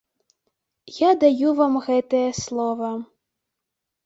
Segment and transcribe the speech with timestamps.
[0.99, 2.91] Я даю вам гэтае слова.